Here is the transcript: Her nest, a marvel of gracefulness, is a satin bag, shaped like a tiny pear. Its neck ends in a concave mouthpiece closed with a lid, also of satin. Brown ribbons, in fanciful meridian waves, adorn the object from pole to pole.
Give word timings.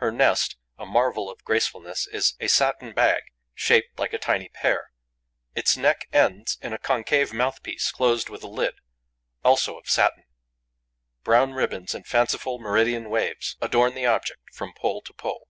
Her 0.00 0.12
nest, 0.12 0.58
a 0.78 0.84
marvel 0.84 1.30
of 1.30 1.44
gracefulness, 1.44 2.06
is 2.08 2.34
a 2.38 2.46
satin 2.46 2.92
bag, 2.92 3.22
shaped 3.54 3.98
like 3.98 4.12
a 4.12 4.18
tiny 4.18 4.50
pear. 4.50 4.92
Its 5.54 5.78
neck 5.78 6.10
ends 6.12 6.58
in 6.60 6.74
a 6.74 6.78
concave 6.78 7.32
mouthpiece 7.32 7.90
closed 7.90 8.28
with 8.28 8.42
a 8.42 8.48
lid, 8.48 8.74
also 9.42 9.78
of 9.78 9.88
satin. 9.88 10.24
Brown 11.24 11.54
ribbons, 11.54 11.94
in 11.94 12.04
fanciful 12.04 12.58
meridian 12.58 13.08
waves, 13.08 13.56
adorn 13.62 13.94
the 13.94 14.04
object 14.04 14.52
from 14.54 14.74
pole 14.74 15.00
to 15.00 15.14
pole. 15.14 15.48